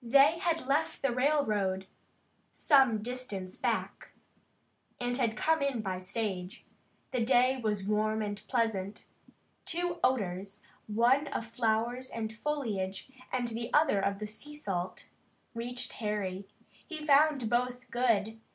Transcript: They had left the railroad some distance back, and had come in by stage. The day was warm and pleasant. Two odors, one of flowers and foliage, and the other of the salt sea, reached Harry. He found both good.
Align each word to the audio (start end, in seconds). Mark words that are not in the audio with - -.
They 0.00 0.38
had 0.38 0.64
left 0.66 1.02
the 1.02 1.12
railroad 1.12 1.84
some 2.52 3.02
distance 3.02 3.58
back, 3.58 4.12
and 4.98 5.18
had 5.18 5.36
come 5.36 5.60
in 5.60 5.82
by 5.82 5.98
stage. 5.98 6.64
The 7.10 7.22
day 7.22 7.58
was 7.60 7.84
warm 7.84 8.22
and 8.22 8.42
pleasant. 8.48 9.04
Two 9.66 10.00
odors, 10.02 10.62
one 10.86 11.26
of 11.26 11.48
flowers 11.48 12.08
and 12.08 12.34
foliage, 12.34 13.10
and 13.30 13.48
the 13.48 13.70
other 13.74 14.00
of 14.00 14.20
the 14.20 14.26
salt 14.26 15.00
sea, 15.00 15.06
reached 15.54 15.92
Harry. 16.00 16.48
He 16.86 17.06
found 17.06 17.50
both 17.50 17.90
good. 17.90 18.40